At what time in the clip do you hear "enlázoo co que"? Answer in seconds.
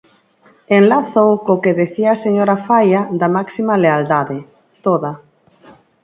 0.77-1.77